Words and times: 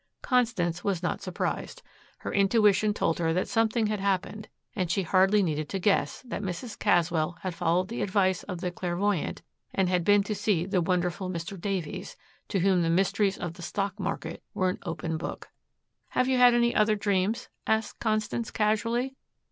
Constance 0.23 0.83
was 0.83 1.03
not 1.03 1.21
surprised. 1.21 1.83
Her 2.17 2.33
intuition 2.33 2.91
told 2.91 3.19
her 3.19 3.33
that 3.33 3.47
something 3.47 3.85
had 3.85 3.99
happened 3.99 4.47
and 4.75 4.89
she 4.89 5.03
hardly 5.03 5.43
needed 5.43 5.69
to 5.69 5.77
guess 5.79 6.23
that 6.23 6.41
Mrs. 6.41 6.79
Caswell 6.79 7.37
had 7.41 7.53
followed 7.53 7.87
the 7.89 8.01
advice 8.01 8.41
of 8.41 8.61
the 8.61 8.71
clairvoyant 8.71 9.43
and 9.75 9.89
had 9.89 10.03
been 10.03 10.23
to 10.23 10.33
see 10.33 10.65
the 10.65 10.81
wonderful 10.81 11.29
Mr. 11.29 11.55
Davies, 11.61 12.17
to 12.47 12.61
whom 12.61 12.81
the 12.81 12.89
mysteries 12.89 13.37
of 13.37 13.53
the 13.53 13.61
stock 13.61 13.99
market 13.99 14.41
were 14.55 14.69
an 14.69 14.79
open 14.87 15.17
book. 15.17 15.49
"Have 16.09 16.27
you 16.27 16.39
had 16.39 16.55
any 16.55 16.73
other 16.73 16.95
dreams?" 16.95 17.49
asked 17.67 17.99
Constance 17.99 18.49
casually. 18.49 19.13